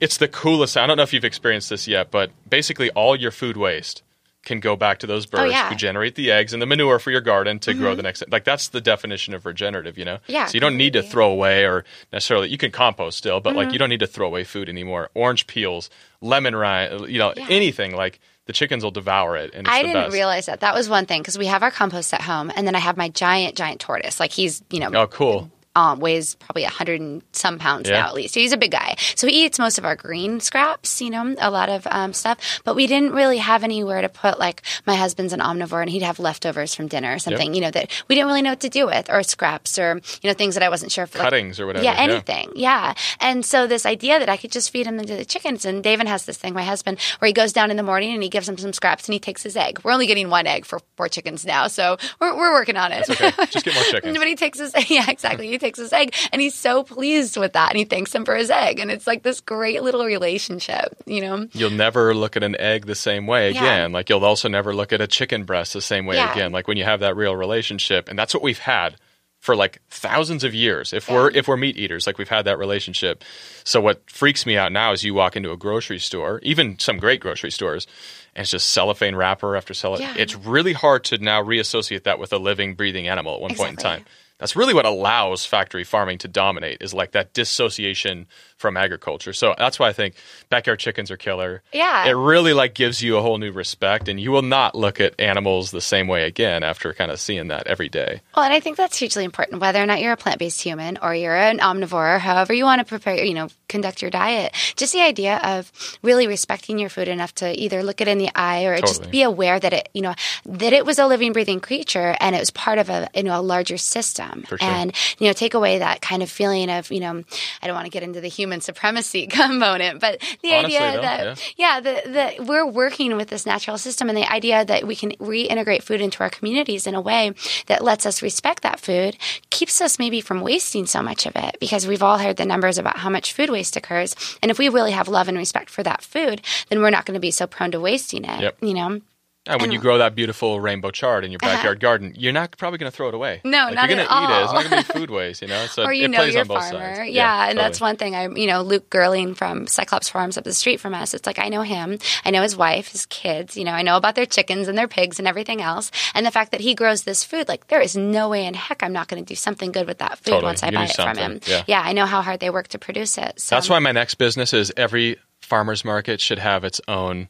[0.00, 0.76] it's the coolest.
[0.76, 4.02] I don't know if you've experienced this yet, but basically all your food waste
[4.44, 5.62] can go back to those birds Oh, yeah.
[5.64, 5.68] Mm-hmm.
[5.70, 8.44] who generate the eggs and the manure for your garden to grow the next like
[8.44, 11.64] that's the definition of regenerative you know Yeah, so you don't need to throw away
[11.64, 13.58] or necessarily you can compost still but Mm-hmm.
[13.58, 17.32] like you don't need to throw away food anymore orange peels lemon rind you know
[17.36, 17.46] Yeah.
[17.48, 20.60] anything like the chickens will devour it and it's I the didn't best realize that.
[20.60, 22.94] That was one thing because we have our compost at home, and then I have
[22.98, 24.20] my giant, giant tortoise.
[24.20, 28.00] Like he's, you know, oh cool um, weighs probably a hundred and some pounds Yeah.
[28.00, 28.34] now at least.
[28.34, 28.96] So he's a big guy.
[29.16, 32.60] So he eats most of our green scraps, you know, a lot of um, stuff.
[32.64, 36.02] But we didn't really have anywhere to put like my husband's an omnivore and he'd
[36.02, 38.68] have leftovers from dinner or something, you know, that we didn't really know what to
[38.68, 41.66] do with, or scraps, or you know, things that I wasn't sure like, Cuttings or
[41.66, 42.12] whatever, Yeah, yeah.
[42.12, 42.52] anything.
[42.54, 42.94] Yeah.
[43.20, 46.06] And so this idea that I could just feed him into the chickens, and David
[46.06, 48.48] has this thing, my husband, where he goes down in the morning and he gives
[48.48, 49.80] him some scraps and he takes his egg.
[49.82, 53.08] We're only getting one egg for four chickens now, so we're, we're working on it.
[53.10, 53.30] okay.
[53.50, 54.16] Just get more chickens.
[54.18, 55.48] but he takes his yeah, exactly.
[55.64, 58.50] Takes his egg and he's so pleased with that and he thanks him for his
[58.50, 58.78] egg.
[58.80, 61.48] And it's like this great little relationship, you know?
[61.52, 63.62] You'll never look at an egg the same way Yeah.
[63.62, 63.92] again.
[63.92, 66.30] Like you'll also never look at a chicken breast the same way Yeah.
[66.32, 66.52] again.
[66.52, 68.96] Like when you have that real relationship, and that's what we've had
[69.40, 70.92] for like thousands of years.
[70.92, 73.22] If we're if we're meat eaters, like we've had that relationship.
[73.62, 76.98] So what freaks me out now is you walk into a grocery store, even some
[76.98, 77.86] great grocery stores,
[78.34, 80.08] and it's just cellophane wrapper after cellophane.
[80.08, 80.14] Yeah.
[80.22, 83.70] It's really hard to now reassociate that with a living, breathing animal at one point
[83.70, 84.04] in time.
[84.38, 89.32] That's really what allows factory farming to dominate is like that dissociation from agriculture.
[89.32, 90.14] So that's why I think
[90.48, 91.62] backyard chickens are killer.
[91.72, 92.06] Yeah.
[92.06, 95.14] It really like gives you a whole new respect and you will not look at
[95.20, 98.22] animals the same way again after kind of seeing that every day.
[98.34, 100.98] Well, and I think that's hugely important, whether or not you're a plant based human
[101.00, 104.52] or you're an omnivore, however you want to prepare, you know, conduct your diet.
[104.76, 105.70] Just the idea of
[106.02, 109.22] really respecting your food enough to either look it in the eye or just be
[109.22, 110.14] aware that it, you know,
[110.46, 113.38] that it was a living, breathing creature and it was part of a, you know,
[113.38, 114.23] a larger system.
[114.48, 114.58] Sure.
[114.60, 117.22] And, you know, take away that kind of feeling of, you know,
[117.62, 121.02] I don't want to get into the human supremacy component, but the Honestly, idea though,
[121.02, 122.02] that, yeah, the,
[122.38, 126.00] the, we're working with this natural system and the idea that we can reintegrate food
[126.00, 127.32] into our communities in a way
[127.66, 129.16] that lets us respect that food
[129.50, 132.78] keeps us maybe from wasting so much of it because we've all heard the numbers
[132.78, 134.14] about how much food waste occurs.
[134.42, 137.14] And if we really have love and respect for that food, then we're not going
[137.14, 138.56] to be so prone to wasting it, Yep.
[138.62, 139.00] you know?
[139.46, 142.78] And when you grow that beautiful rainbow chard in your backyard garden, you're not probably
[142.78, 143.42] going to throw it away.
[143.44, 143.50] Uh-huh.
[143.50, 144.44] No, like, not you're gonna eat it.
[144.44, 145.66] It's not going to be food waste, you know.
[145.74, 146.94] So or you it know plays your on both farmer.
[146.96, 147.10] sides.
[147.10, 148.14] Yeah, and that's one thing.
[148.14, 151.14] I, you know, Luke Gerling from Cyclops Farms up the street from us.
[151.14, 153.56] It's like I know him, I know his wife, his kids.
[153.56, 155.90] You know, I know about their chickens and their pigs and everything else.
[156.14, 158.82] And the fact that he grows this food, like there is no way in heck
[158.82, 160.44] I'm not going to do something good with that food Totally.
[160.44, 161.40] once I You buy it from him.
[161.66, 161.82] Yeah.
[161.82, 163.40] I know how hard they work to produce it.
[163.40, 163.56] So.
[163.56, 167.28] That's why my next business is every farmer's market should have its own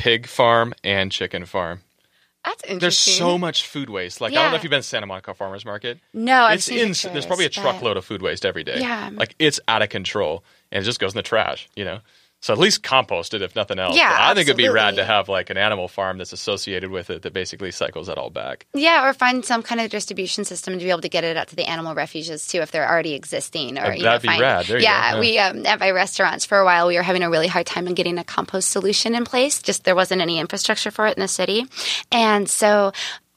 [0.00, 1.80] pig farm and chicken farm.
[2.44, 2.78] That's interesting.
[2.80, 4.20] There's so much food waste.
[4.22, 5.98] Like I don't know if you've been to Santa Monica Farmers Market.
[6.14, 8.64] No, I've it's seen ins- pictures, There's probably a but- truckload of food waste every
[8.64, 8.78] day.
[8.80, 9.10] Yeah.
[9.12, 11.68] like it's out of control, and it just goes in the trash.
[11.76, 12.00] You know,
[12.40, 13.96] so at least compost it if nothing else.
[13.96, 16.90] Yeah, But I think it'd be rad to have like an animal farm that's associated
[16.90, 18.66] with it that basically cycles that all back.
[18.72, 21.48] Yeah, or find some kind of distribution system to be able to get it out
[21.48, 23.76] to the animal refuges too, if they're already existing.
[23.78, 24.66] Or That'd- you know, that'd be find, rad.
[24.66, 25.14] There yeah.
[25.14, 25.20] Yeah.
[25.20, 27.86] we um, at my restaurants for a while we were having a really hard time
[27.86, 29.60] in getting a compost solution in place.
[29.62, 31.66] Just there wasn't any infrastructure for it in the city,
[32.10, 32.92] and so.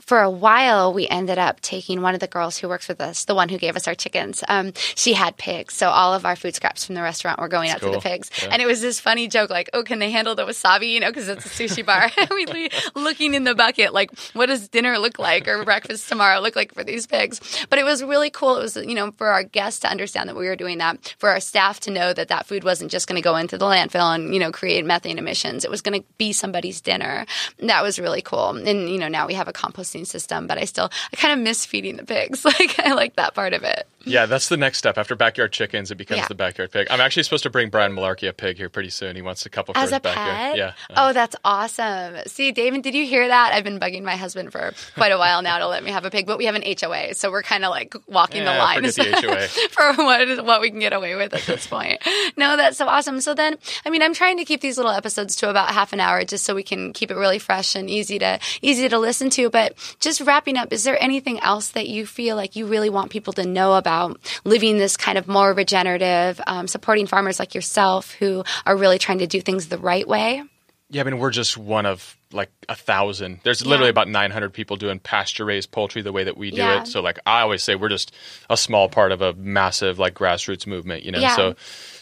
[0.06, 3.24] For a while, we ended up taking one of the girls who works with us,
[3.24, 4.44] the one who gave us our chickens.
[4.50, 7.70] Um, she had pigs, so all of our food scraps from the restaurant were going
[7.70, 8.30] out to the pigs.
[8.42, 8.50] Yeah.
[8.52, 11.10] And it was this funny joke, like, "Oh, can they handle the wasabi?" You know,
[11.10, 12.10] because it's a sushi bar.
[12.32, 12.70] we le-
[13.02, 16.74] looking in the bucket, like, what does dinner look like or breakfast tomorrow look like
[16.74, 17.66] for these pigs?
[17.70, 18.58] But it was really cool.
[18.58, 21.30] It was, you know, for our guests to understand that we were doing that, for
[21.30, 24.14] our staff to know that that food wasn't just going to go into the landfill
[24.14, 25.64] and you know create methane emissions.
[25.64, 27.26] It was going to be somebody's dinner.
[27.60, 28.50] That was really cool.
[28.50, 29.54] And you know, now we have a
[29.94, 32.46] composting system, but I still, I kind of miss feeding the pigs.
[32.54, 33.88] Like, I like that part of it.
[34.06, 34.98] Yeah, that's the next step.
[34.98, 36.28] After backyard chickens, it becomes Yeah.
[36.28, 36.88] the backyard pig.
[36.92, 39.16] I'm actually supposed to bring Brian Malarkey a pig here pretty soon.
[39.16, 40.28] He wants a couple for As his a backyard.
[40.38, 40.58] pet?
[40.58, 40.68] Yeah.
[40.68, 40.94] Uh-huh.
[41.10, 42.18] Oh, that's awesome.
[42.28, 43.54] See, David, did you hear that?
[43.54, 46.12] I've been bugging my husband for quite a while now to let me have a
[46.12, 48.84] pig, but we have an HOA, so we're kind of like walking the Yeah, line
[48.84, 52.00] forget the for what what we can get away with at this point.
[52.38, 53.20] No, that's so awesome.
[53.22, 56.00] So then, I mean, I'm trying to keep these little episodes to about half an
[56.02, 59.30] hour just so we can keep it really fresh and easy to easy to listen
[59.32, 59.50] to.
[59.50, 63.12] But just wrapping up, is there anything else that you feel like you really want
[63.12, 68.14] people to know about living this kind of more regenerative, um, supporting farmers like yourself
[68.14, 70.44] who are really trying to do things the right way?
[70.90, 73.40] Yeah, I mean, we're just one of like a thousand.
[73.44, 73.92] There's literally Yeah.
[73.92, 76.82] about 900 people doing pasture raised poultry the way that we do Yeah.
[76.82, 76.88] it.
[76.88, 78.12] So, like, I always say we're just
[78.50, 81.20] a small part of a massive, like, grassroots movement, you know?
[81.20, 81.36] Yeah.
[81.36, 81.56] So,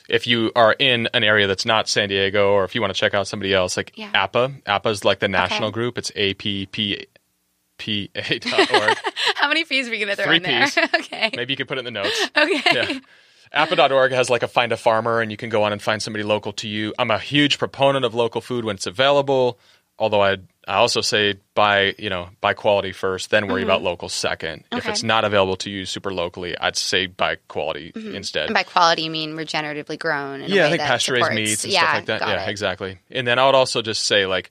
[0.09, 2.99] if you are in an area that's not San Diego or if you want to
[2.99, 4.09] check out somebody else, like Yeah.
[4.13, 5.73] APA, APA is like the national Okay.
[5.73, 5.97] group.
[5.97, 6.11] It's
[7.81, 8.97] APPA.org.
[9.35, 10.67] How many fees are we going to throw Three in there?
[10.67, 10.77] Ps.
[10.95, 11.31] okay.
[11.35, 12.29] Maybe you could put it in the notes.
[12.37, 12.61] Okay.
[12.73, 12.99] Yeah.
[13.53, 16.23] APA.org has like a find a farmer, and you can go on and find somebody
[16.23, 16.93] local to you.
[16.97, 19.59] I'm a huge proponent of local food when it's available.
[19.99, 24.07] Although I I also say buy you know buy quality first, then worry about local
[24.07, 24.63] second.
[24.71, 24.89] If Mm-hmm.
[24.89, 28.45] It's not available to you super locally, I'd say buy quality instead.
[28.45, 30.43] And by quality, you mean regeneratively grown.
[30.47, 32.21] Yeah, I think pasture raised meats and yeah, stuff like that.
[32.21, 32.49] Yeah, it.
[32.49, 32.99] exactly.
[33.11, 34.49] And then I would also just say like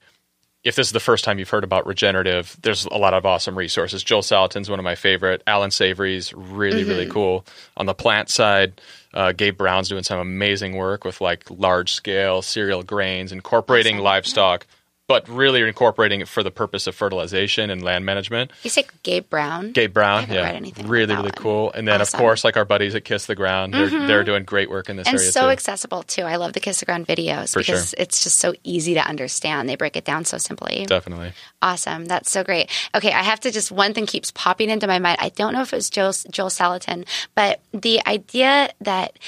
[0.62, 3.56] if this is the first time you've heard about regenerative, there's a lot of awesome
[3.56, 4.02] resources.
[4.04, 5.42] Joel Salatin's one of my favorite.
[5.46, 7.12] Allan Savory's really, really Mm-hmm.
[7.12, 7.46] cool.
[7.78, 8.80] On the plant side,
[9.14, 14.66] uh, Gabe Brown's doing some amazing work with like large scale cereal grains, incorporating livestock,
[15.10, 18.52] but really incorporating it for the purpose of fertilization and land management.
[18.62, 19.72] You say Gabe Brown?
[19.72, 21.72] Gabe Brown, yeah, read anything about really, really cool.
[21.72, 22.16] And then, Awesome.
[22.16, 24.06] of course, like our buddies at Kiss the Ground, they're mm-hmm.
[24.06, 25.48] they're doing great work in this and area so too.
[25.48, 26.22] accessible too.
[26.22, 27.96] I love the Kiss the Ground videos For because sure.
[27.98, 29.68] it's just so easy to understand.
[29.68, 30.86] They break it down so simply.
[30.86, 31.32] Definitely.
[31.60, 32.04] Awesome.
[32.04, 32.70] That's so great.
[32.94, 35.18] Okay, I have to just one thing keeps popping into my mind.
[35.20, 37.04] I don't know if it was Joel, Joel Salatin,
[37.34, 39.18] but the idea that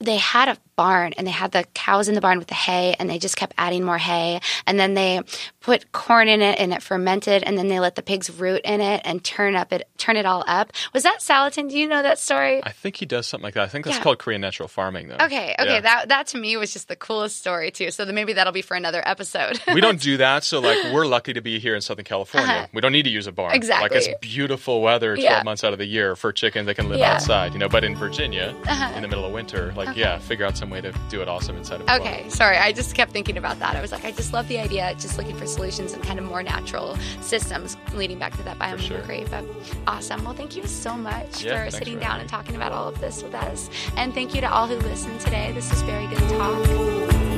[0.00, 2.96] they had a barn and they had the cows in the barn with the hay
[2.98, 5.20] and they just kept adding more hay and then they
[5.60, 8.80] put corn in it and it fermented and then they let the pigs root in
[8.80, 10.72] it and turn up it turn it all up.
[10.94, 11.68] Was that Salatin?
[11.68, 12.64] Do you know that story?
[12.64, 13.64] I think he does something like that.
[13.64, 14.02] I think that's Yeah.
[14.02, 15.16] called Korean natural farming, though.
[15.16, 15.80] Okay, okay, Yeah.
[15.82, 17.90] that that to me was just the coolest story too.
[17.90, 19.60] So then maybe that'll be for another episode.
[19.74, 20.44] we don't do that.
[20.44, 22.48] So like we're lucky to be here in Southern California.
[22.54, 22.66] Uh-huh.
[22.72, 23.52] We don't need to use a barn.
[23.54, 23.82] Exactly.
[23.98, 25.42] Like it's beautiful weather twelve Yeah.
[25.42, 26.64] months out of the year for chickens.
[26.64, 27.68] They can live outside, you know.
[27.68, 28.94] But in Virginia, Uh-huh.
[28.96, 31.56] in the middle of winter, like yeah, figure out some way to do it awesome
[31.56, 32.56] inside of a Okay, sorry.
[32.56, 33.76] I just kept thinking about that.
[33.76, 36.24] I was like, I just love the idea, just looking for solutions and kind of
[36.24, 39.28] more natural systems leading back to that biomimicry.
[39.30, 39.44] But
[39.86, 40.24] awesome.
[40.24, 43.00] Well, thank you so much Yeah, for sitting for down and talking about all of
[43.00, 43.70] this with us.
[43.96, 45.52] And thank you to all who listened today.
[45.52, 47.29] This was very good talk.